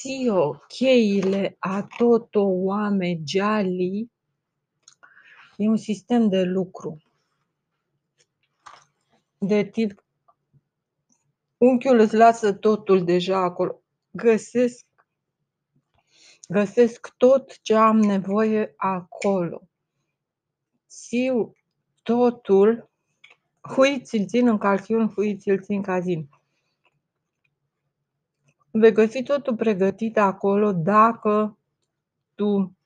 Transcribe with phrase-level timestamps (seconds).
[0.00, 4.10] țio cheile a toto oame geali
[5.56, 7.02] e un sistem de lucru.
[9.38, 10.04] De tip,
[11.56, 13.82] unchiul îți lasă totul deja acolo.
[14.10, 14.86] Găsesc,
[16.48, 19.68] găsesc tot ce am nevoie acolo.
[20.88, 21.52] Țiu
[22.02, 22.90] totul,
[23.60, 26.28] hui ți-l țin în calciun, hui ți-l țin cazin
[28.70, 31.58] vei găsi totul pregătit acolo dacă
[32.34, 32.76] tu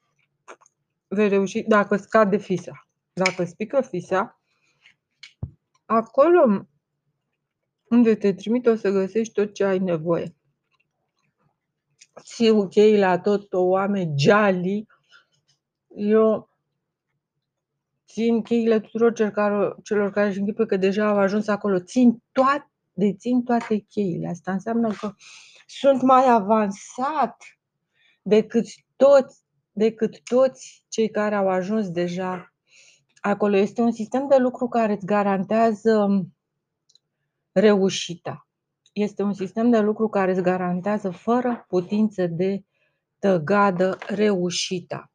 [1.09, 2.87] vei reuși, dacă scade fisa.
[3.13, 4.41] Dacă spică fisa,
[5.85, 6.67] acolo
[7.89, 10.35] unde te trimit o să găsești tot ce ai nevoie.
[12.21, 14.87] Țiu chei la tot o oameni geali,
[15.95, 16.51] eu
[18.07, 21.79] țin cheile tuturor celor care, celor care își închipă că deja au ajuns acolo.
[21.79, 24.29] Țin toate, dețin toate cheile.
[24.29, 25.13] Asta înseamnă că
[25.79, 27.37] sunt mai avansat
[28.23, 32.55] decât toți, decât toți cei care au ajuns deja
[33.21, 33.57] acolo.
[33.57, 36.27] Este un sistem de lucru care îți garantează
[37.53, 38.49] reușita.
[38.93, 42.65] Este un sistem de lucru care îți garantează fără putință de
[43.19, 45.13] tăgadă reușita.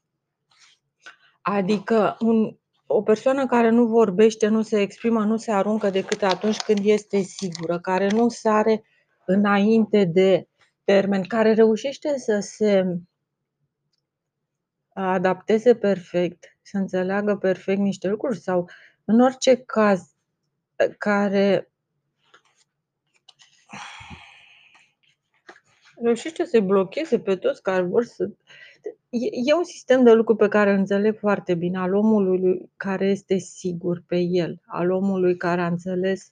[1.41, 6.57] Adică un, o persoană care nu vorbește, nu se exprimă, nu se aruncă decât atunci
[6.57, 8.83] când este sigură, care nu sare
[9.27, 10.47] înainte de
[10.83, 12.97] termen, care reușește să se
[14.93, 18.69] adapteze perfect, să înțeleagă perfect niște lucruri sau,
[19.05, 20.15] în orice caz,
[20.97, 21.71] care
[26.01, 28.29] reușește să-i blocheze pe toți care vor să.
[29.09, 33.37] E, un sistem de lucru pe care îl înțeleg foarte bine, al omului care este
[33.37, 36.31] sigur pe el, al omului care a înțeles,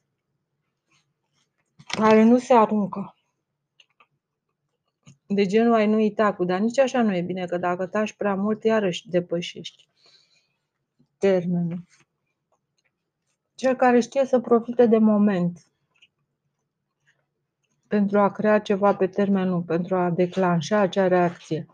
[1.96, 3.16] care nu se aruncă.
[5.28, 8.16] De genul ai nu uita cu, dar nici așa nu e bine, că dacă tași
[8.16, 9.88] prea mult, iarăși depășești
[11.18, 11.84] termenul.
[13.56, 15.66] Cel care știe să profite de moment
[17.88, 21.66] pentru a crea ceva pe termen lung, pentru a declanșa acea reacție.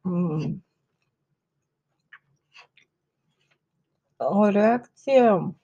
[0.00, 0.64] Mm.
[4.16, 5.54] O reacție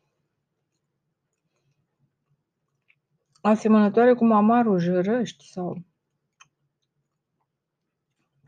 [3.40, 5.82] asemănătoare cu mamarul jărăști sau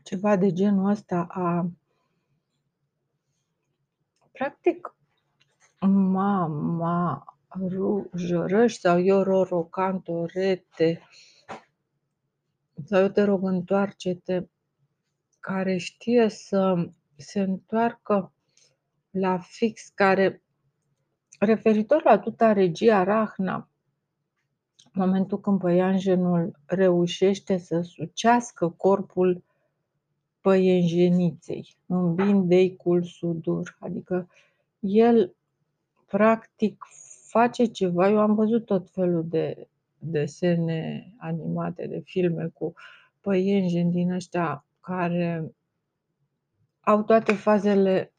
[0.03, 1.71] ceva de genul ăsta a
[4.31, 4.95] practic
[5.87, 11.07] mama rujărăși sau eu roro cantorete
[12.85, 14.47] sau eu te rog întoarce-te
[15.39, 18.33] care știe să se întoarcă
[19.09, 20.43] la fix, care
[21.39, 23.69] referitor la tuta regia Rahna,
[24.91, 29.43] momentul când păianjenul reușește să sucească corpul
[30.41, 33.75] păienjeniței, în bindeicul sudur.
[33.79, 34.27] Adică
[34.79, 35.35] el
[36.05, 36.85] practic
[37.27, 38.09] face ceva.
[38.09, 42.73] Eu am văzut tot felul de desene animate, de filme cu
[43.21, 45.55] păienjeni din ăștia care
[46.81, 48.13] au toate fazele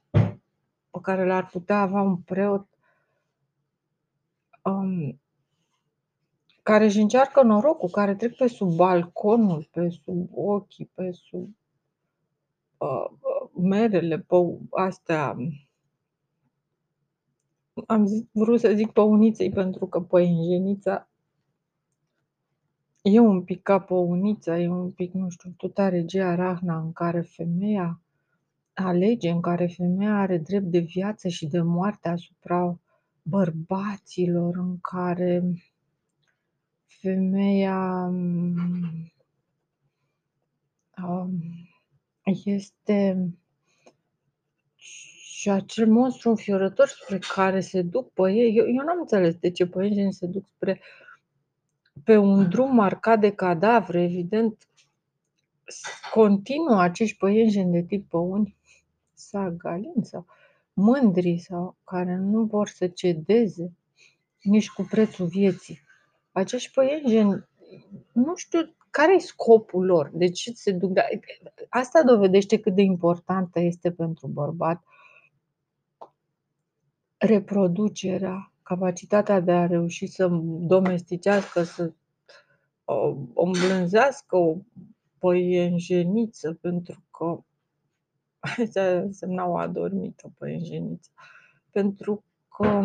[0.91, 2.67] pe care le-ar putea avea un preot
[4.63, 5.22] um,
[6.63, 11.57] care își încearcă norocul, care trec pe sub balconul, pe sub ochii, pe sub
[13.55, 14.37] merele, pe
[14.71, 15.37] astea,
[17.87, 21.09] am zis, vrut să zic păuniței, pentru că păinjenița
[23.03, 27.21] e un pic ca păunița, e un pic, nu știu, tuta regia Rahna în care
[27.21, 28.01] femeia
[28.75, 32.81] alege, în care femeia are drept de viață și de moarte asupra
[33.23, 35.53] bărbaților, în care
[37.01, 38.11] femeia
[41.03, 41.43] um,
[42.45, 43.31] este
[45.43, 48.57] și acel monstru înfiorător spre care se duc pe ei.
[48.57, 50.81] Eu, eu n-am înțeles de ce păienjeni se duc spre
[52.05, 54.69] pe un drum marcat de cadavre, evident,
[56.11, 58.57] continuă acești păienjeni de tip păuni
[59.13, 60.27] sagalini sau
[60.73, 63.73] mândri sau care nu vor să cedeze
[64.43, 65.81] nici cu prețul vieții.
[66.33, 67.49] Acești păienjeni,
[68.13, 70.11] nu știu care e scopul lor?
[70.13, 70.99] De ce se duc?
[71.69, 74.83] Asta dovedește cât de importantă este pentru bărbat
[77.17, 80.29] reproducerea, capacitatea de a reuși să
[80.61, 81.93] domesticească, să
[82.85, 84.57] o îmblânzească o
[85.19, 87.43] păienjeniță, pentru că
[88.63, 91.11] asta însemna o adormită păienjeniță,
[91.71, 92.25] pentru
[92.57, 92.83] că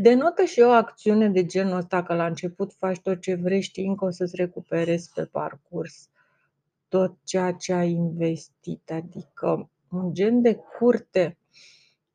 [0.00, 3.96] denotă și o acțiune de genul ăsta, că la început faci tot ce vrei știind
[3.96, 6.08] că o să-ți recuperezi pe parcurs
[6.88, 8.90] tot ceea ce ai investit.
[8.90, 11.38] Adică un gen de curte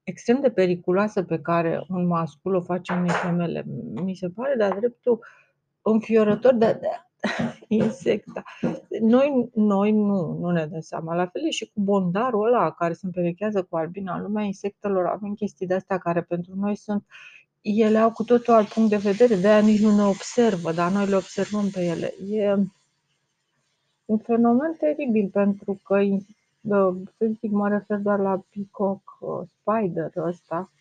[0.04, 3.64] extrem de periculoasă pe care un mascul o face în femele.
[4.04, 5.20] Mi se pare de-a dreptul
[5.82, 6.88] înfiorător de, de
[7.68, 8.44] insecta.
[9.02, 11.16] Noi, noi nu, nu ne dăm seama.
[11.16, 14.16] La fel e și cu bondarul ăla care se împerechează cu albina.
[14.16, 17.06] În lumea insectelor avem chestii de astea care pentru noi sunt
[17.62, 20.92] ele au cu totul alt punct de vedere, de aia nici nu ne observă, dar
[20.92, 22.14] noi le observăm pe ele.
[22.30, 22.56] E
[24.06, 26.00] un fenomen teribil pentru că,
[27.18, 30.72] să zic, mă refer doar la peacock uh, spider ăsta,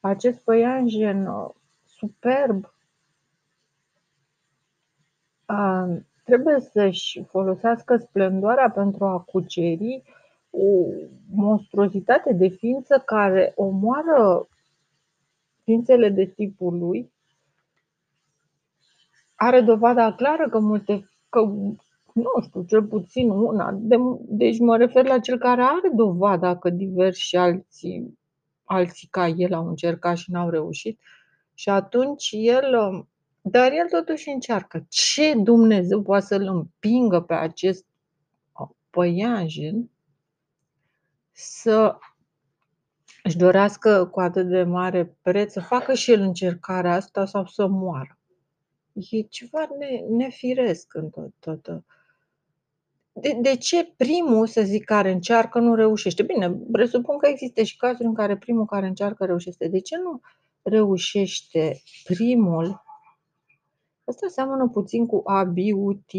[0.00, 1.48] acest păianjen uh,
[1.84, 2.74] superb
[6.24, 10.02] trebuie să-și folosească splendoarea pentru a cuceri
[10.50, 10.86] o
[11.34, 14.48] monstruozitate de ființă care omoară
[15.70, 17.12] ființele de tipul lui,
[19.34, 21.40] are dovada clară că multe, că
[22.12, 26.70] nu știu, cel puțin una, de, deci mă refer la cel care are dovada că
[26.70, 28.18] diversi alții,
[28.64, 31.00] alții ca el au încercat și n-au reușit
[31.54, 32.74] și atunci el
[33.42, 34.86] dar el totuși încearcă.
[34.88, 37.86] Ce Dumnezeu poate să-l împingă pe acest
[38.90, 39.90] păianjen
[41.32, 41.98] să
[43.22, 47.66] își dorească cu atât de mare preț să facă și el încercarea asta sau să
[47.66, 48.18] moară.
[49.10, 51.32] E ceva ne, nefiresc în tot.
[51.38, 51.84] tot.
[53.12, 56.22] De, de ce primul, să zic, care încearcă nu reușește?
[56.22, 59.68] Bine, presupun că există și cazuri în care primul care încearcă reușește.
[59.68, 60.20] De ce nu
[60.62, 62.82] reușește primul
[64.10, 66.12] Asta seamănă puțin cu a, b, u, t,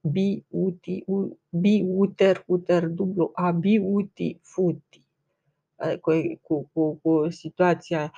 [0.00, 0.16] b,
[0.48, 5.03] u, t, u, b, uter, uter, dublu, a, b, u, t, futi.
[6.00, 6.12] Cu,
[6.42, 8.12] cu, cu, cu situația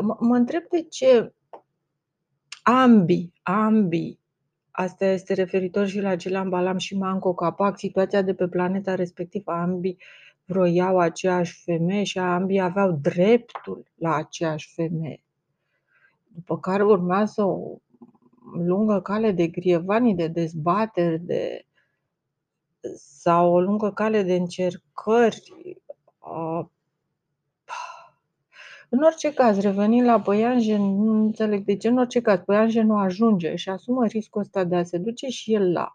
[0.00, 1.32] mă, mă întreb de ce
[2.62, 4.20] ambii, ambii,
[4.70, 9.52] asta este referitor și la ce Balam și Manco Capac, situația de pe planeta respectivă,
[9.52, 9.98] ambii
[10.44, 15.22] vroiau aceeași femeie și ambii aveau dreptul la aceeași femeie.
[16.26, 17.78] După care urmează o
[18.52, 21.66] lungă cale de grievani, de dezbateri, de,
[22.96, 25.52] sau o lungă cale de încercări.
[28.90, 32.96] În orice caz, revenind la Păianjen, nu înțeleg de ce, în orice caz, Păianjen nu
[32.96, 35.92] ajunge și asumă riscul ăsta de a se duce și el la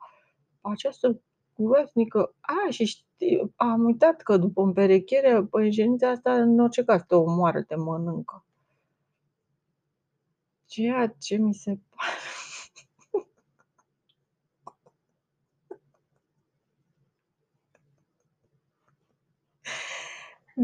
[0.61, 1.21] această
[1.55, 2.35] groaznică.
[2.39, 7.61] A, și știu, am uitat că după împerechere, păianjenița asta, în orice caz, te omoară,
[7.61, 8.45] te mănâncă.
[10.65, 12.32] Ceea ce mi se pare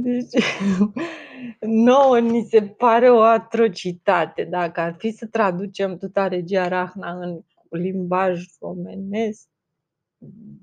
[0.02, 0.44] Deci,
[1.86, 4.44] nouă ni se pare o atrocitate.
[4.44, 9.48] Dacă ar fi să traducem tuta regia Rahna în limbaj romenesc,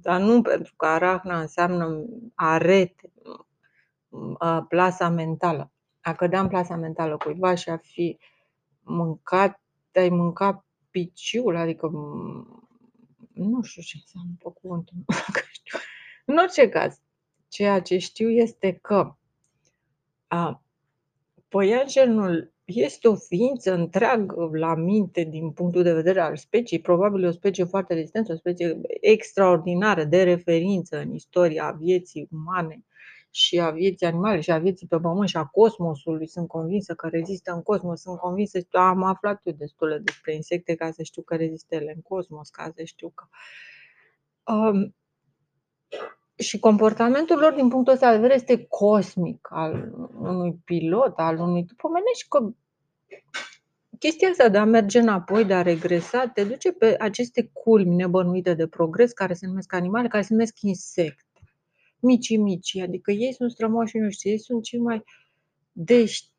[0.00, 2.04] dar nu pentru că Arahna înseamnă
[2.34, 3.12] arete,
[4.68, 5.70] plasa mentală.
[6.00, 8.18] A cădea în plasa mentală cuiva și a fi
[8.80, 9.60] mâncat,
[9.92, 11.90] ai mâncat piciul, adică
[13.32, 14.96] nu știu ce înseamnă pe cuvântul,
[16.24, 17.00] În orice caz,
[17.48, 19.16] Ceea ce știu este că
[20.26, 20.62] a,
[21.48, 27.30] păianjenul este o ființă întreagă la minte din punctul de vedere al speciei, probabil o
[27.30, 32.84] specie foarte rezistentă, o specie extraordinară de referință în istoria vieții umane
[33.30, 36.28] și a vieții animale și a vieții pe pământ și a cosmosului.
[36.28, 40.90] Sunt convinsă că rezistă în cosmos, sunt convinsă, am aflat eu destule despre insecte ca
[40.90, 43.24] să știu că rezistă ele în cosmos, ca să știu că...
[44.52, 44.94] Um,
[46.38, 51.64] și comportamentul lor din punctul ăsta de vedere este cosmic al unui pilot, al unui...
[51.64, 52.50] Tu pomenești că
[53.98, 58.54] chestia asta de a merge înapoi, de a regresa, te duce pe aceste culmi nebănuite
[58.54, 61.24] de progres care se numesc animale, care se numesc insecte.
[62.00, 65.04] Mici, mici, adică ei sunt strămoșii noștri, ei sunt cei mai uh,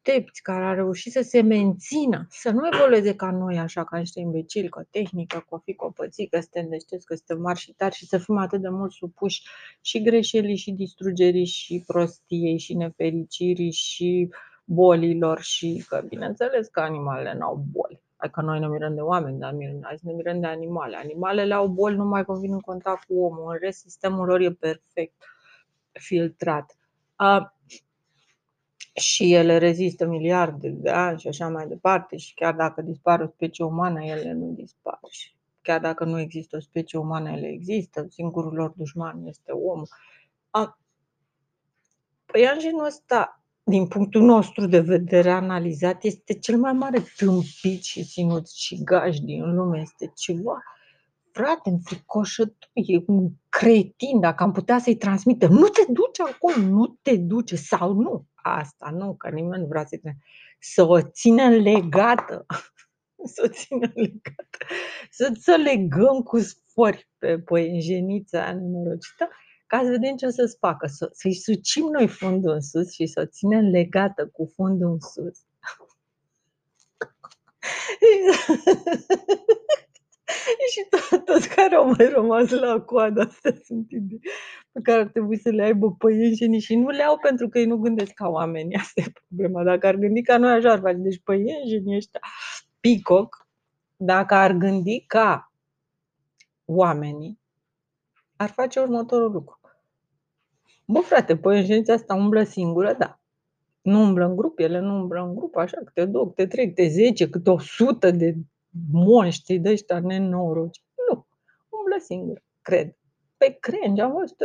[0.08, 4.20] deștepți care au reușit să se mențină, să nu evolueze ca noi, așa, ca niște
[4.20, 7.96] imbecili, că tehnică, că o fi copății, că suntem deștepți, că suntem mari și tari
[7.96, 9.44] și să fim atât de mult supuși
[9.82, 14.30] și greșelii și distrugerii și prostiei și nefericirii și
[14.66, 18.02] bolilor și că, bineînțeles, că animalele n-au boli.
[18.18, 20.98] Adică noi ne mirăm de oameni, dar hai să ne mirăm de animale.
[20.98, 23.52] Animalele au boli numai când vin în contact cu omul.
[23.52, 25.24] În rest, sistemul lor e perfect
[25.92, 26.78] filtrat.
[27.20, 27.46] Uh,
[29.00, 33.27] și ele rezistă miliarde de ani și așa mai departe și chiar dacă dispare o
[33.27, 38.06] specie umană, ele nu dispar și chiar dacă nu există o specie umană, ele există,
[38.10, 39.88] singurul lor dușman este omul.
[42.25, 47.84] Păi în genul ăsta din punctul nostru de vedere analizat, este cel mai mare tâmpit
[47.84, 49.80] și sinucigaș din lume.
[49.80, 50.62] Este ceva
[51.32, 56.98] frate, înfricoșător, e un cretin, dacă am putea să-i transmită, nu te duci acolo, nu
[57.01, 58.25] te duce, sau nu,
[58.56, 60.00] asta nu, că nimeni nu vrea să
[60.60, 62.46] să o țină legată,
[63.34, 64.58] să o țină legată,
[65.12, 69.30] să, să legăm cu sfori pe păienjenița aia nenorocită,
[69.68, 73.06] ca să vedem ce o să-ți facă, să, să-i sucim noi fundul în sus și
[73.06, 75.46] să o ținem legată cu fundul în sus.
[80.74, 84.20] și to- toți care au mai rămas la coadă, astea sunt idei
[84.72, 87.66] pe care ar trebui să le aibă păienjenii și nu le au pentru că ei
[87.66, 88.76] nu gândesc ca oameni.
[88.82, 89.64] Asta e problema.
[89.64, 90.98] Dacă ar gândi ca noi, așa ar face.
[90.98, 92.20] Deci păienjenii ăștia,
[92.80, 93.48] picoc,
[93.96, 95.52] dacă ar gândi ca
[96.66, 97.40] oamenii,
[98.36, 99.60] ar face următorul lucru.
[100.86, 103.20] Bă, frate, păienjenița asta umblă singură, da.
[103.82, 106.88] Nu umblă în grup, ele nu umblă în grup, așa, câte două, câte trei, câte
[106.88, 108.36] zece, câte o sută de
[108.92, 110.82] monștri de ăștia nenoroci.
[111.10, 111.28] Nu,
[111.70, 112.96] umblă singur, cred.
[113.38, 114.38] Pe crengi am văzut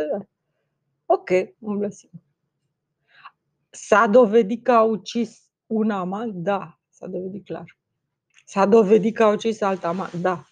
[1.05, 2.19] Ok, umblă singur.
[3.69, 6.33] S-a dovedit că a ucis un amant?
[6.33, 7.77] Da, s-a dovedit clar.
[8.45, 10.13] S-a dovedit că a ucis alt amant?
[10.13, 10.43] Da.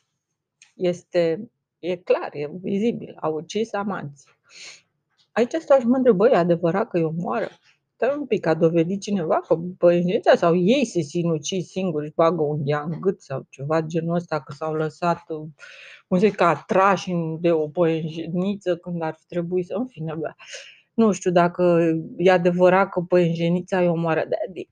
[0.75, 3.17] Este, e clar, e vizibil.
[3.19, 4.27] A ucis amanți.
[5.31, 7.47] Aici stau și mă întreb, băi, e adevărat că e o moară?
[8.03, 12.41] Stai un pic, a dovedit cineva că părinții sau ei se sinuci singuri, își bagă
[12.41, 15.23] un în gât sau ceva genul ăsta, că s-au lăsat,
[16.07, 20.31] cum zic, atrași de o păienjeniță când ar fi trebuit să, în fine, bă.
[20.93, 21.79] nu știu dacă
[22.17, 24.67] e adevărat că păienjenița e o moară de adi.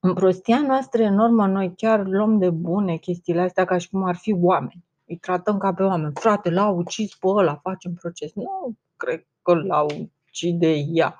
[0.00, 4.16] În prostia noastră enormă, noi chiar luăm de bune chestiile astea ca și cum ar
[4.16, 4.84] fi oameni.
[5.06, 6.12] Îi tratăm ca pe oameni.
[6.14, 8.32] Frate, l-au ucis pe ăla, facem proces.
[8.34, 9.88] Nu cred că l-au
[10.26, 11.16] ucide ea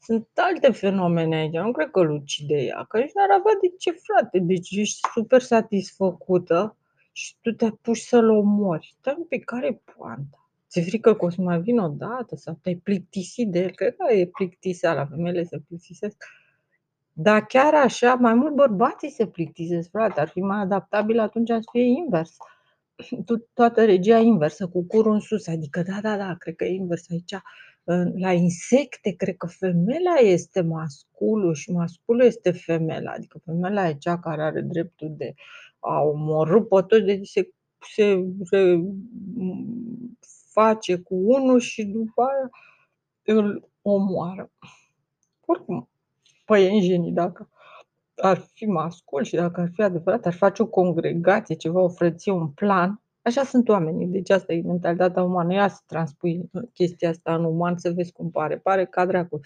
[0.00, 3.74] sunt alte fenomene aici, nu cred că îl ucide ea, că nici n-ar avea de
[3.78, 6.76] ce, frate, deci ești super satisfăcută
[7.12, 8.96] și tu te apuci să-l omori.
[8.98, 10.50] Stai un pic, care e poanta?
[10.68, 13.70] Ți-e frică că o să mai vină o dată sau te-ai plictisit de el?
[13.70, 14.30] Cred că e
[14.80, 16.24] la femeile se plictisesc.
[17.12, 21.68] Dar chiar așa, mai mult bărbații se plictisesc, frate, ar fi mai adaptabil atunci să
[21.70, 22.36] fie invers.
[23.54, 27.10] Toată regia inversă, cu curul în sus, adică da, da, da, cred că e invers
[27.10, 27.34] aici
[28.18, 33.10] la insecte, cred că femela este masculul și masculul este femela.
[33.10, 35.34] Adică femela e cea care are dreptul de
[35.78, 37.48] a omorâ pe toți, deci se,
[37.94, 38.80] se, se
[40.50, 42.50] face cu unul și după aia
[43.22, 44.50] îl omoară.
[45.44, 45.88] Oricum,
[46.44, 47.48] păienjenii, dacă
[48.16, 52.32] ar fi mascul și dacă ar fi adevărat, ar face o congregație, ceva, o frăție,
[52.32, 55.52] un plan, Așa sunt oamenii, deci asta e mentalitatea umană.
[55.52, 58.58] Ia să transpui chestia asta în uman să vezi cum pare.
[58.58, 59.40] Pare ca dracu.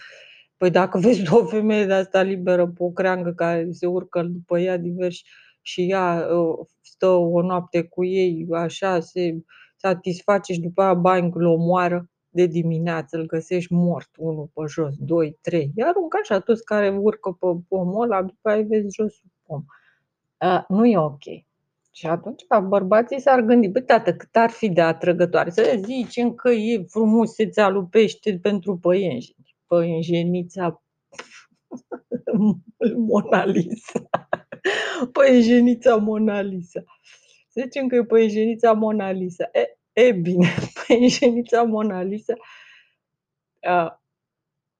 [0.57, 4.59] Păi dacă vezi o femeie de asta liberă pe o creangă care se urcă după
[4.59, 5.23] ea diversi
[5.61, 9.43] și ea ă, stă o noapte cu ei, așa se
[9.75, 14.95] satisface și după aia bani îl omoară de dimineață, îl găsești mort, unul pe jos,
[14.97, 15.71] doi, trei.
[15.75, 19.63] Iar aruncă așa toți care urcă pe pomul ăla, după aia vezi jos sub pom.
[20.67, 21.23] nu e ok.
[21.95, 25.49] Și atunci bărbații s-ar gândi, băi tată, cât ar fi de atrăgătoare.
[25.49, 29.55] Să zicem că e frumusețea lui pește pentru păienjeni.
[29.67, 30.83] Păienjenița
[33.07, 34.09] Mona Lisa.
[35.11, 36.83] Păienjenița Mona Lisa.
[37.47, 39.49] Să zicem că e păienjenița Mona Lisa.
[39.51, 40.47] E, e bine,
[40.87, 42.33] păienjenița Mona Lisa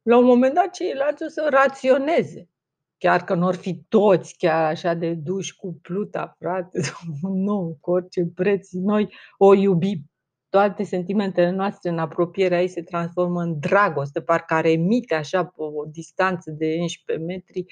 [0.03, 2.49] la un moment dat ceilalți o să raționeze
[3.03, 6.79] chiar că nu ar fi toți chiar așa de duși cu pluta, frate,
[7.47, 10.11] nu, cu orice preț, noi o iubim.
[10.49, 15.61] Toate sentimentele noastre în apropierea ei se transformă în dragoste, parcă ar emite așa pe
[15.61, 17.65] o distanță de 11 metri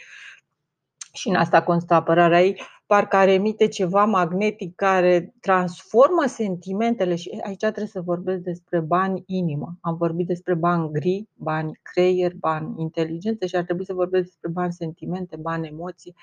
[1.13, 7.39] și în asta constă apărarea ei, parcă ar emite ceva magnetic care transformă sentimentele și
[7.43, 9.77] aici trebuie să vorbesc despre bani inimă.
[9.81, 14.49] Am vorbit despre bani gri, bani creier, bani inteligență și ar trebui să vorbesc despre
[14.49, 16.15] bani sentimente, bani emoții.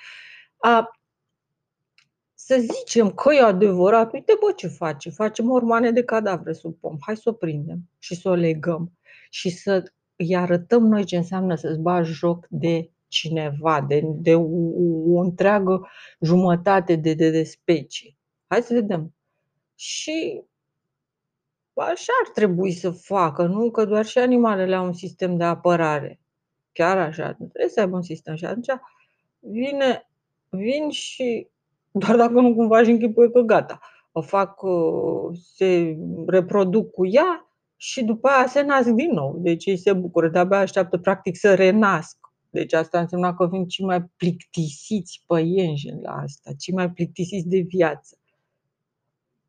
[0.56, 0.90] A,
[2.34, 6.96] să zicem că e adevărat, uite bă ce face, facem ormane de cadavre sub pom,
[7.00, 8.92] hai să o prindem și să o legăm
[9.30, 14.42] și să îi arătăm noi ce înseamnă să-ți bagi joc de cineva, de, de o,
[15.06, 15.88] o întreagă
[16.20, 18.16] jumătate de, de, de specii.
[18.46, 19.14] Hai să vedem.
[19.74, 20.42] Și
[21.74, 23.70] așa ar trebui să facă, nu?
[23.70, 26.20] Că doar și animalele au un sistem de apărare.
[26.72, 28.34] Chiar așa, trebuie să aibă un sistem.
[28.34, 28.68] Și atunci
[29.38, 30.10] vine,
[30.48, 31.48] vin și
[32.02, 33.78] doar dacă nu cumva și închipuie că gata.
[34.12, 34.60] O fac,
[35.54, 35.96] se
[36.26, 39.38] reproduc cu ea și după aia se nasc din nou.
[39.38, 43.84] Deci ei se bucură, de-abia așteaptă practic să renasc Deci asta însemna că fim cei
[43.84, 48.18] mai plictisiți păienjeni la asta, cei mai plictisiți de viață.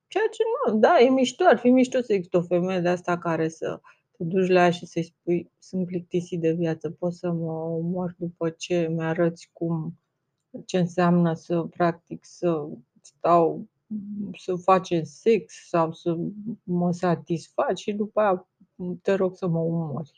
[0.07, 3.17] Ceea ce nu, da, e mișto, ar fi mișto să există o femeie de asta
[3.17, 3.79] care să
[4.17, 8.15] te duci la ea și să-i spui sunt plictisit de viață, poți să mă omor
[8.17, 9.99] după ce mi-arăți cum,
[10.65, 12.67] ce înseamnă să practic să
[13.01, 13.67] stau
[14.37, 16.17] să facem sex sau să
[16.63, 18.47] mă satisfaci și după aia
[19.01, 20.11] te rog să mă umori.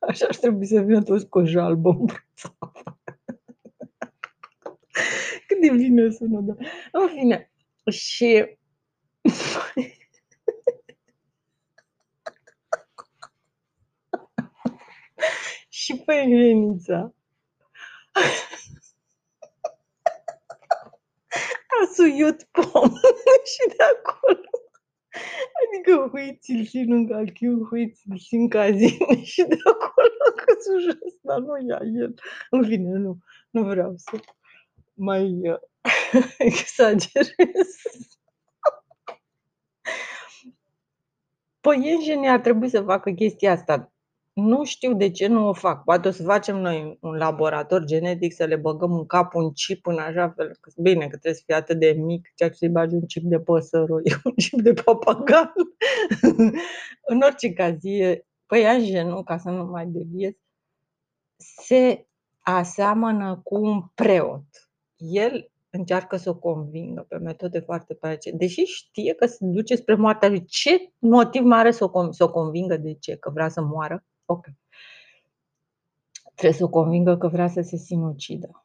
[0.00, 2.06] Așa ar trebui să vină toți cu o jalbă în
[5.46, 6.54] Cât de bine sună, da.
[6.92, 7.52] În fine,
[7.90, 8.58] și
[15.68, 17.14] și pe Elenița
[21.66, 22.90] a suiut pom
[23.52, 24.59] și de acolo
[25.62, 31.38] Adică huiți-l și în calchiu, huiți-l și în cazine și de acolo căzut jos, dar
[31.38, 32.14] nu ia el.
[32.50, 33.18] În fine, nu,
[33.50, 34.18] nu vreau să
[34.94, 35.58] mai uh,
[36.38, 37.82] exagerez.
[41.60, 43.92] Păienjenii ar trebui să facă chestia asta.
[44.44, 45.84] Nu știu de ce nu o fac.
[45.84, 49.86] Poate o să facem noi un laborator genetic să le băgăm în cap un chip
[49.86, 50.56] în așa fel.
[50.60, 53.22] Că, bine, că trebuie să fie atât de mic, ceea ce să-i bagi un chip
[53.22, 55.52] de păsăroi, un chip de papagal.
[57.12, 60.32] în orice caz, e păianjenul, ca să nu mai deviez,
[61.36, 62.06] se
[62.40, 64.44] aseamănă cu un preot.
[64.96, 68.30] El încearcă să o convingă pe metode foarte parece.
[68.30, 72.24] Deși știe că se duce spre moartea lui, ce motiv mai are să o, să
[72.24, 73.16] o convingă de ce?
[73.16, 74.04] Că vrea să moară?
[74.30, 74.46] Ok.
[76.34, 78.64] Trebuie să o convingă că vrea să se sinucidă.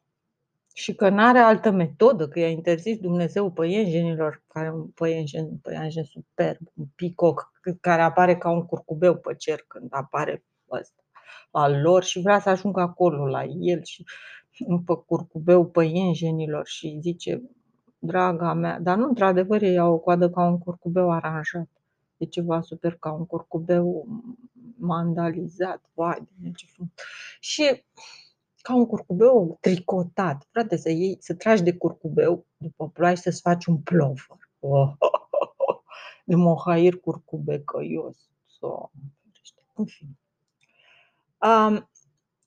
[0.74, 6.04] Și că nu are altă metodă, că i-a interzis Dumnezeu păienjenilor, care un păienjen, păienjen
[6.04, 11.04] superb, un picoc, care apare ca un curcubeu pe cer când apare ăsta
[11.52, 14.04] al lor și vrea să ajungă acolo la el și
[14.86, 17.42] pe curcubeu păienjenilor și zice,
[18.00, 21.70] draga mea, dar nu, într-adevăr, ei au o coadă ca un curcubeu aranjat.
[22.18, 24.08] E ceva super ca un curcubeu
[24.78, 26.92] mandalizat, vai, de ce frumos.
[27.40, 27.84] Și
[28.62, 30.48] ca un curcubeu tricotat.
[30.52, 34.50] Frate, să iei, să tragi de curcubeu după ploaie și să-ți faci un plover.
[34.60, 35.80] Oh, oh, oh, oh.
[36.26, 38.30] De mohair curcubecăios.
[38.46, 38.90] So,
[39.74, 40.18] în fine.
[41.42, 41.90] Um,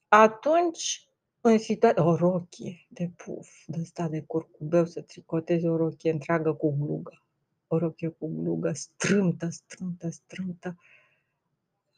[0.08, 1.08] atunci
[1.40, 6.52] în situație, o rochie de puf, de asta de curcubeu, să tricotezi o rochie întreagă
[6.52, 7.22] cu glugă.
[7.68, 10.76] O rochie cu glugă, strâmtă, strâmtă, strâmtă.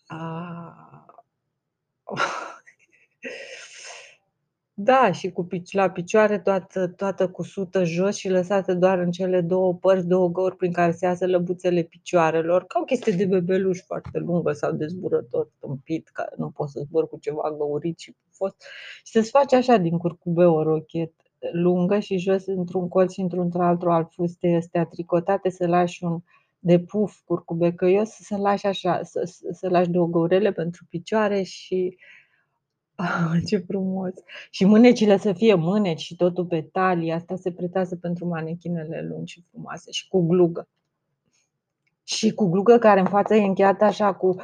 [0.07, 1.05] A...
[4.83, 9.75] Da, și cu la picioare toată, toată cusută jos și lăsată doar în cele două
[9.75, 14.19] părți, două găuri prin care se iasă lăbuțele picioarelor, ca o chestie de bebeluș foarte
[14.19, 18.63] lungă sau de zburător tâmpit, că nu poți să zbor cu ceva găurit și fost.
[19.05, 21.13] Și să-ți faci așa din curcubeu o rochet
[21.53, 26.21] lungă și jos într-un colț și într-un altul al fustei astea tricotate, să lași un
[26.59, 31.97] de puf curcubecăios, să lași așa, să, să lași două găurele pentru picioare și
[33.01, 34.13] Ah, ce frumos!
[34.51, 37.13] Și mânecile să fie mâneci și totul pe talie.
[37.13, 40.69] Asta se pretează pentru manechinele lungi și frumoase și cu glugă.
[42.05, 44.37] Și cu glugă care în față e încheiată așa cu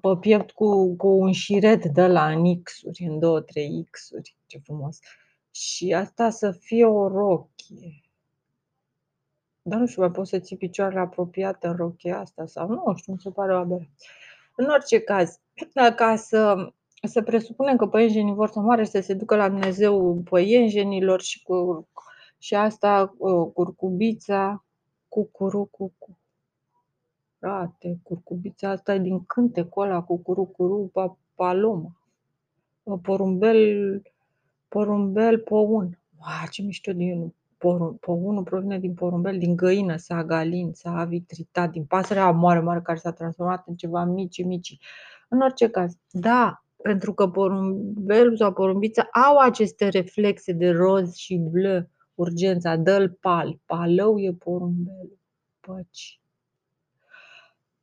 [0.00, 4.36] pe piept cu, cu un șiret de la în X-uri, în două, trei X-uri.
[4.46, 4.98] Ce frumos!
[5.54, 8.00] Și asta să fie o rochie.
[9.62, 13.12] Dar nu știu, mai poți să ții picioarele apropiate în rochia asta sau nu știu,
[13.12, 14.08] mi se pare o aberrație.
[14.56, 15.40] În orice caz,
[15.96, 16.72] ca să
[17.06, 21.42] să presupunem că păienjenii vor să moară și să se ducă la Dumnezeu păienjenilor și,
[21.42, 21.88] cu,
[22.38, 23.14] și asta
[23.54, 24.64] curcubița,
[25.08, 26.18] cucuru, cucu.
[27.38, 30.92] Frate, curcubița asta e din cântecul ăla, cucuru, curu,
[31.34, 31.96] paloma.
[33.02, 34.02] Porumbel,
[34.74, 35.98] porumbel, poun.
[36.18, 37.34] Wow, ce mișto din
[38.00, 43.12] pounul provine din porumbel, din găină, sagalin, s-a vitritat, din pasărea moare mare care s-a
[43.12, 44.78] transformat în ceva mici, mici.
[45.28, 51.36] În orice caz, da, pentru că porumbelul sau porumbița au aceste reflexe de roz și
[51.36, 55.18] bleu, urgența, dă-l pal, palău e porumbelul,
[55.60, 56.20] păci.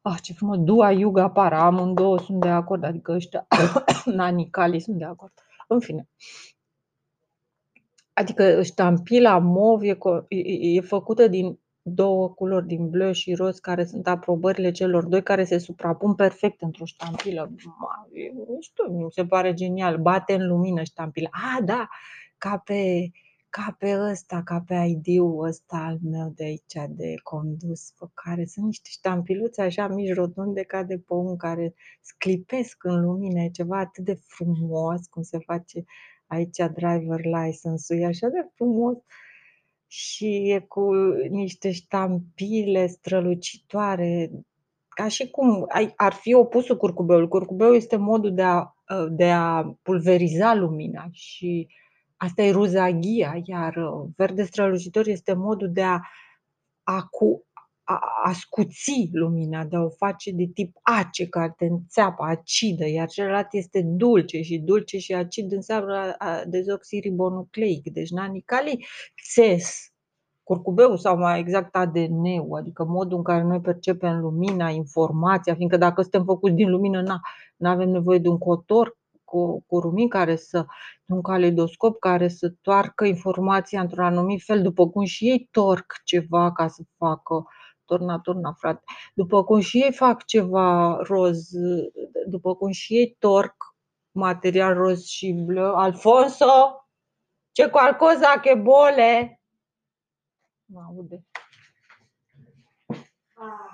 [0.01, 3.47] Ah, ce frumos, Dua, Yuga, Para, amândouă sunt de acord, adică ăștia,
[4.06, 5.34] nanicali sunt de acord.
[5.67, 6.08] În fine.
[8.21, 9.97] Adică ștampila mov e,
[10.60, 15.43] e făcută din două culori din bleu și roz care sunt aprobările celor doi care
[15.43, 17.51] se suprapun perfect într-o ștampilă.
[18.47, 19.97] Nu știu, mi se pare genial.
[19.97, 21.29] Bate în lumină ștampila.
[21.31, 21.88] Ah, da,
[22.38, 23.12] ca pe,
[23.49, 28.45] ca pe ăsta, ca pe ID-ul ăsta al meu de aici, de condus, pe care
[28.45, 33.79] sunt niște ștampiluțe așa mici rotunde ca de păun, care sclipesc în lumină, e ceva
[33.79, 35.84] atât de frumos cum se face
[36.32, 38.98] aici driver license-ul, e așa de frumos
[39.88, 40.94] și e cu
[41.30, 44.32] niște ștampile strălucitoare,
[44.89, 47.28] ca și cum ai, ar fi opusul curcubeului.
[47.28, 48.76] Curcubeul este modul de a,
[49.10, 51.67] de a pulveriza lumina și
[52.17, 53.76] asta e ruzaghia, iar
[54.15, 56.00] verde strălucitor este modul de a,
[56.84, 57.46] a, cu,
[57.84, 62.88] a, a scuți lumina, de a o face de tip ace, care te înțeapă, acidă,
[62.88, 66.15] iar celălalt este dulce și dulce și acid înseamnă
[66.48, 68.86] dezoxiribonucleic, deci nanicali
[69.34, 69.91] țes,
[70.44, 76.02] curcubeul sau mai exact ADN-ul, adică modul în care noi percepem lumina, informația, fiindcă dacă
[76.02, 77.02] suntem făcuți din lumină,
[77.58, 80.65] nu avem nevoie de un cotor cu, cu rumin care să,
[81.06, 86.52] un caleidoscop care să toarcă informația într-un anumit fel, după cum și ei torc ceva
[86.52, 87.44] ca să facă
[87.91, 88.84] torna, torna, frate.
[89.13, 91.49] După cum și ei fac ceva roz,
[92.27, 93.56] după cum și ei torc
[94.12, 95.75] material roz și bleu.
[95.75, 96.86] Alfonso,
[97.51, 99.41] ce qualcosa che bole?
[100.65, 101.25] Mă aude.
[103.34, 103.70] Ah.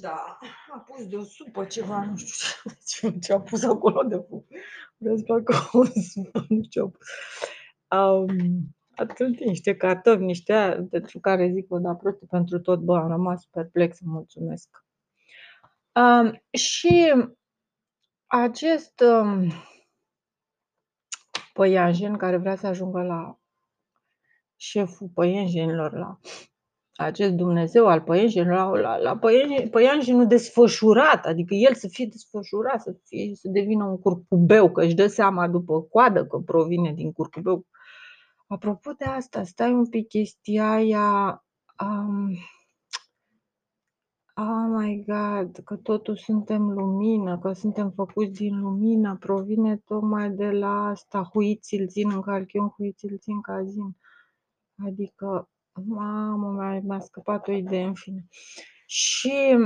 [0.00, 0.38] Da,
[0.72, 4.44] a pus de o supă ceva, nu știu ce, ce a pus acolo de foc.
[4.96, 7.08] Vreau să fac o supă, nu știu ce a pus.
[8.00, 13.08] Um, atunci niște cartofi, niște pentru care zic, vă da proste pentru tot, bă, am
[13.08, 14.84] rămas perplex, mulțumesc.
[15.92, 17.14] Um, și
[18.26, 19.52] acest um,
[21.52, 23.38] păianjen care vrea să ajungă la
[24.56, 26.18] șeful păianjenilor, la
[26.98, 29.18] acest Dumnezeu al păianjenilor, la, la
[29.70, 34.94] păianjenul desfășurat, adică el să fie desfășurat, să, fie, să devină un curcubeu, că își
[34.94, 37.66] dă seama după coadă că provine din curcubeu.
[38.46, 41.44] Apropo de asta, stai un pic chestia aia,
[41.84, 42.30] um,
[44.34, 50.50] Oh my God, că totul suntem lumină, că suntem făcuți din lumină, provine tocmai de
[50.50, 53.96] la asta, huiți-l țin în calchion, huiți-l țin cazin.
[54.86, 55.48] Adică,
[55.86, 58.26] mamă, mi-a, mi-a scăpat o idee, în fine.
[58.86, 59.56] Și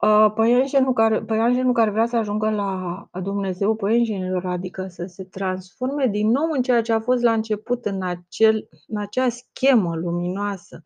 [0.00, 6.06] uh, păianjenul care, păianjenul care vrea să ajungă la Dumnezeu păianjenilor, adică să se transforme
[6.06, 10.82] din nou în ceea ce a fost la început, în, acel, în acea schemă luminoasă,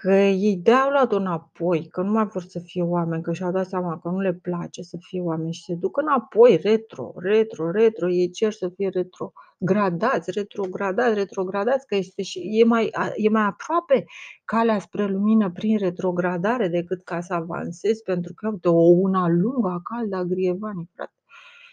[0.00, 3.66] că ei de-au luat-o înapoi, că nu mai vor să fie oameni, că și-au dat
[3.68, 8.10] seama că nu le place să fie oameni și se duc înapoi, retro, retro, retro,
[8.10, 14.04] ei cer să fie retrogradați, retrogradați, retrogradați, că este și, e, mai, e mai aproape
[14.44, 19.80] calea spre lumină prin retrogradare decât ca să avansezi, pentru că, uite, o una lungă,
[19.84, 21.12] caldă, a grievanii, frate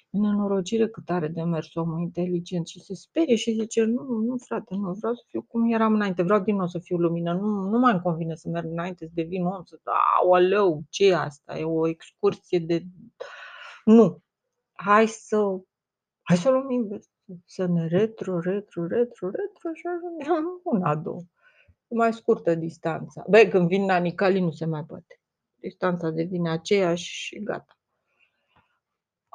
[0.09, 4.75] nenorocire cât are de mers omul inteligent și se sperie și zice, nu, nu frate,
[4.75, 7.79] nu, vreau să fiu cum eram înainte, vreau din nou să fiu lumină, nu, nu
[7.79, 9.79] mai îmi convine să merg înainte, să devin om, să,
[10.21, 12.83] aoleu, ce e asta, e o excursie de...
[13.85, 14.21] Nu,
[14.73, 15.37] hai să,
[16.21, 17.09] hai să luăm invers,
[17.45, 21.21] să ne retro, retro, retro, retro și ajungem una, două.
[21.87, 23.25] E mai scurtă distanța.
[23.29, 25.21] Băi, când vin nanicalii nu se mai poate.
[25.55, 27.76] Distanța devine aceeași și gata.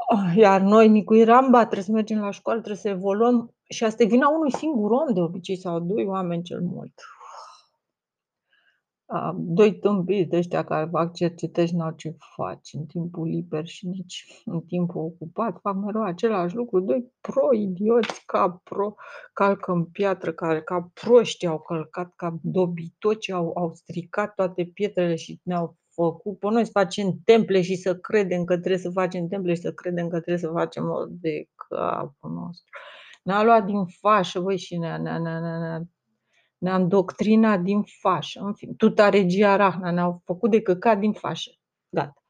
[0.08, 4.02] Ah, iar noi, Nicu Ramba, trebuie să mergem la școală, trebuie să evoluăm și asta
[4.02, 6.92] e vina unui singur om de obicei sau doi oameni cel mult.
[9.36, 13.86] Doi tâmpiți de ăștia care fac cercetări și n-au ce faci în timpul liber și
[13.86, 16.80] nici în timpul ocupat, fac mereu același lucru.
[16.80, 18.94] Doi pro-idioți ca pro,
[19.32, 25.14] calcă în piatră, care ca proști au călcat, ca dobitoci au, au stricat toate pietrele
[25.14, 29.28] și ne-au făcut pe noi să facem temple și să credem că trebuie să facem
[29.28, 32.68] temple și să credem că trebuie să facem o de capul nostru.
[33.22, 35.83] Ne-a luat din fașă, băi, și ne-a, ne-a, ne-a, ne-a,
[36.59, 38.40] ne-a îndoctrinat din fașă.
[38.40, 41.50] În fin, tuta regia Rahna ne-au făcut de căcat din fașă.
[41.88, 42.22] Gata.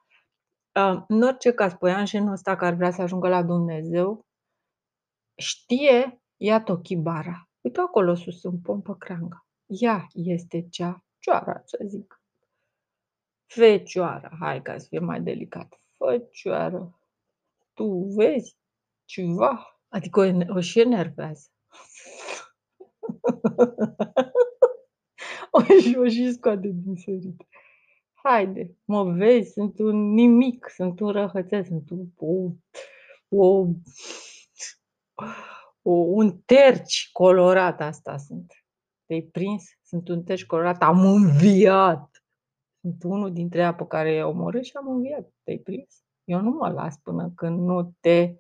[1.08, 4.26] În orice caz, păianjenul ăsta care vrea să ajungă la Dumnezeu,
[5.36, 7.48] știe, ia Tokibara.
[7.60, 9.46] Uite acolo sus, în pompă creanga.
[9.66, 12.21] Ea este cea cioara, să zic.
[13.54, 15.80] Fecioară, hai ca să fie mai delicat.
[15.98, 16.98] Fecioară,
[17.74, 17.84] tu
[18.16, 18.56] vezi
[19.04, 19.82] ceva?
[19.88, 21.48] Adică o, o și enervează.
[25.50, 27.46] o și, o și scoate din sărite.
[28.12, 32.50] Haide, mă vezi, sunt un nimic, sunt un răhățel, sunt un, o,
[33.28, 33.66] o,
[35.82, 38.64] o, un terci colorat asta sunt.
[39.06, 39.64] Te-ai prins?
[39.82, 42.11] Sunt un terci colorat, am înviat
[42.82, 45.32] Sunt unul dintre ea pe care i-ai omorât și am înviat.
[45.44, 46.04] Te-ai prins?
[46.24, 48.34] Eu nu mă las până când nu te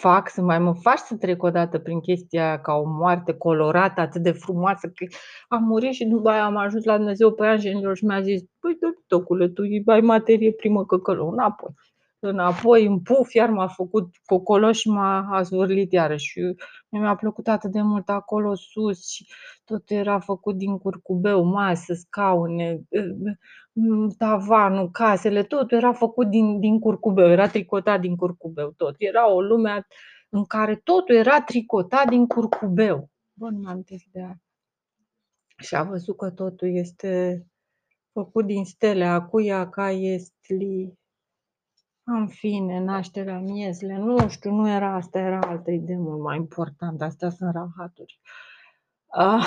[0.00, 3.34] fac să mai mă faci să trec o dată prin chestia aia ca o moarte
[3.34, 5.06] colorată, atât de frumoasă, că
[5.48, 8.78] am murit și după aia am ajuns la Dumnezeu pe angelilor și mi-a zis, păi,
[9.06, 11.74] tocule, tu ai materie primă căcălă, înapoi
[12.20, 16.26] înapoi în puf, iar m-a făcut cocolo și m-a zvârlit iarăși.
[16.26, 16.54] Și
[16.88, 19.26] mi-a plăcut atât de mult acolo sus și
[19.64, 22.80] tot era făcut din curcubeu, masă, scaune,
[24.18, 28.94] tavanul, casele, totul era făcut din, din curcubeu, era tricotat din curcubeu tot.
[28.98, 29.86] Era o lume
[30.28, 33.10] în care totul era tricotat din curcubeu.
[33.32, 34.40] Bă, nu am de aia.
[35.58, 37.44] Și a văzut că totul este
[38.12, 40.56] făcut din stele, acuia ca este
[42.14, 47.04] în fine, nașterea miezle, nu știu, nu era asta, era altă idee mult mai importantă.
[47.04, 48.20] Astea sunt rahaturi.
[49.06, 49.44] Ah,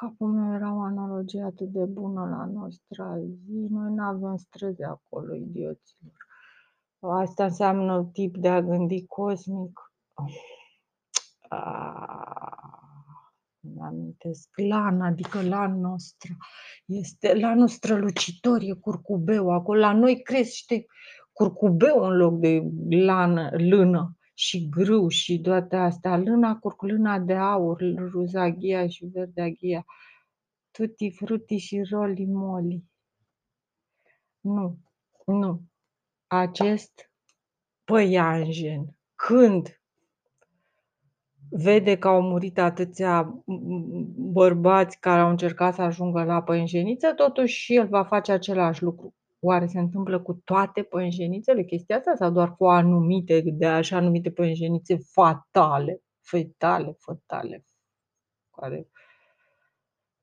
[0.00, 3.66] capul meu era o analogie atât de bună la noastră zi.
[3.70, 6.26] Noi nu avem străzi acolo, idioților.
[6.98, 9.92] Asta înseamnă tip de a gândi cosmic.
[11.48, 12.74] Ah,
[13.60, 16.36] îmi amintesc, lan, adică lan noastră.
[16.84, 19.50] Este lanul strălucitor, e curcubeu.
[19.50, 20.86] Acolo la noi crește
[21.34, 26.18] curcubeu în loc de lană, lână și grâu și toate astea.
[26.18, 29.84] Lâna, curculâna de aur, ruzaghia și verdeaghia,
[30.70, 32.84] tutti frutti și roli moli.
[34.40, 34.78] Nu,
[35.26, 35.62] nu.
[36.26, 37.10] Acest
[37.84, 39.80] păianjen, când
[41.48, 43.42] vede că au murit atâția
[44.16, 49.14] bărbați care au încercat să ajungă la păianjeniță, totuși și el va face același lucru.
[49.46, 54.30] Oare se întâmplă cu toate păinjenițele chestia asta sau doar cu anumite, de așa numite
[54.30, 57.64] păinjenițe fatale, fetale, fatale,
[58.50, 58.88] care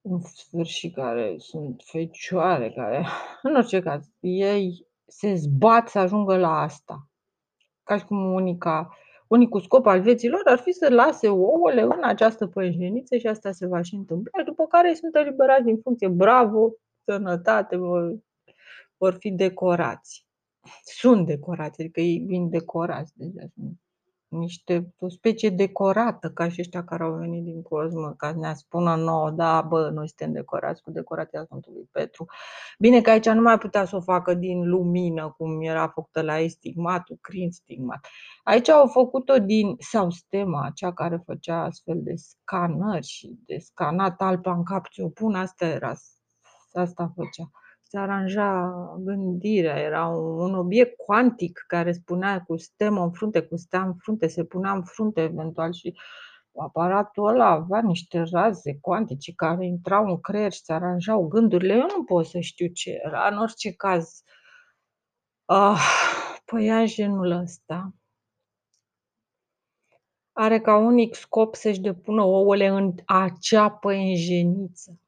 [0.02, 3.06] în sfârșit care sunt fecioare, care,
[3.42, 7.08] în orice caz, ei se zbat să ajungă la asta.
[7.84, 12.48] Ca și cum unica, unicul scop al vieților ar fi să lase ouăle în această
[12.48, 16.08] păinjeniță și asta se va și întâmpla, după care ei sunt eliberați din funcție.
[16.08, 17.78] Bravo, sănătate,
[19.02, 20.26] vor fi decorați.
[20.84, 23.48] Sunt decorați, adică ei vin decorați deja.
[23.54, 23.80] Sunt
[24.28, 28.54] niște, o specie decorată, ca și ăștia care au venit din cosmă, ca să ne
[28.54, 32.26] spună nouă, da, bă, noi suntem decorați cu decorația Sfântului Petru.
[32.80, 36.40] Bine că aici nu mai putea să o facă din lumină, cum era făcută la
[36.40, 38.08] ei stigmatul, crin stigmat.
[38.44, 44.22] Aici au făcut-o din, sau stema, cea care făcea astfel de scanări și de scanat
[44.22, 45.94] alba în cap, ți-o pun, asta era,
[46.74, 47.52] asta făcea
[47.92, 53.82] se aranja gândirea, era un obiect cuantic care spunea cu stemă în frunte, cu stea
[53.82, 56.00] în frunte, se punea în frunte eventual și
[56.56, 61.74] aparatul ăla avea niște raze cuantice care intrau în creier și se aranjau gândurile.
[61.74, 64.24] Eu nu pot să știu ce era, în orice caz.
[65.46, 65.82] Ah,
[66.46, 67.94] păianjenul ăsta
[70.32, 75.00] are ca unic scop să-și depună ouăle în acea păianjeniță.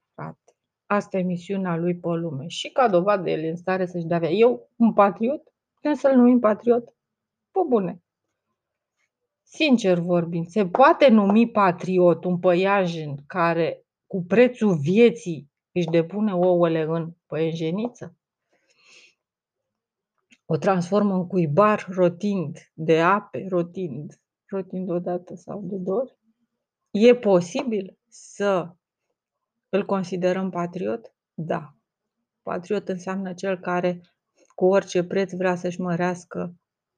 [0.93, 2.47] Asta e misiunea lui pe lume.
[2.47, 6.39] Și ca dovadă el e în stare să-și dea Eu, un patriot, putem să-l numim
[6.39, 6.86] patriot?
[7.51, 8.01] Pe bune.
[9.43, 16.82] Sincer vorbind, se poate numi patriot un păianjen care cu prețul vieții își depune ouăle
[16.82, 18.15] în păianjeniță?
[20.45, 26.17] O transformă în cuibar rotind de ape, rotind, rotind odată sau de două ori?
[26.91, 28.75] E posibil să
[29.73, 31.13] îl considerăm patriot?
[31.33, 31.75] Da.
[32.41, 34.01] Patriot înseamnă cel care
[34.55, 36.55] cu orice preț vrea să-și mărească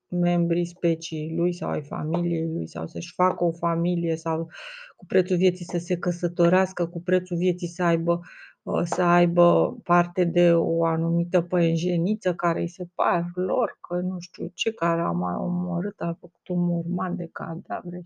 [0.07, 4.49] membrii speciei lui sau ai familiei lui sau să-și facă o familie sau
[4.95, 8.19] cu prețul vieții să se căsătorească, cu prețul vieții să aibă,
[8.63, 14.19] uh, să aibă parte de o anumită păienjeniță care îi se par lor că nu
[14.19, 18.03] știu ce, care a mai omorât, a făcut un morman de cadavre.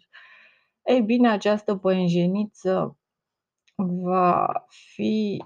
[0.84, 2.99] Ei bine, această păienjeniță
[3.86, 5.44] va fi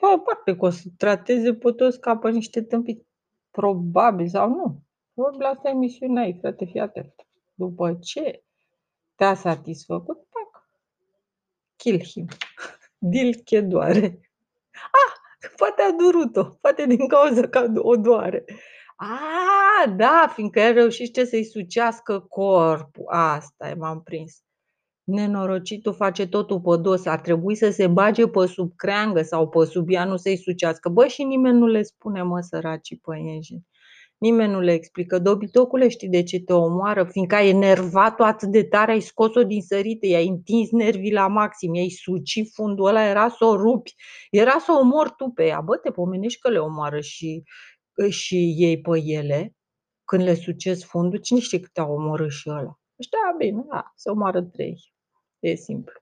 [0.00, 3.06] bă, poate că o să trateze pe toți ca pe niște tâmpiți.
[3.50, 4.82] Probabil sau nu.
[5.14, 7.14] Probabil asta e misiunea ei, frate, fii atent.
[7.54, 8.44] După ce
[9.14, 10.68] te-a satisfăcut, pac,
[11.76, 12.26] kill him.
[12.98, 14.20] Dil che doare.
[14.72, 18.44] Ah, poate a durut-o, poate din cauza că o doare.
[18.96, 23.04] Ah, da, fiindcă el reușește să-i sucească corpul.
[23.08, 24.42] Asta m-am prins
[25.10, 29.64] nenorocitul face totul pe dos, ar trebui să se bage pe sub creangă sau pe
[29.64, 30.88] sub ea, nu să-i sucească.
[30.88, 33.66] Bă, și nimeni nu le spune, mă, săracii păienjeni.
[34.18, 35.18] Nimeni nu le explică.
[35.18, 37.04] Dobitocule, știi de ce te omoară?
[37.04, 41.74] Fiindcă ai enervat-o atât de tare, ai scos-o din sărite, i-ai întins nervii la maxim,
[41.74, 43.94] i-ai suci fundul ăla, era să o rupi,
[44.30, 45.60] era să o omori tu pe ea.
[45.60, 47.42] Bă, te pomenești că le omoară și,
[48.08, 49.54] și ei pe ele,
[50.04, 52.80] când le sucesc fundul, cine știe câte au omorât și ăla.
[53.00, 54.92] Ăștia, bine, da, se omoară trei.
[55.42, 55.94] E simplu.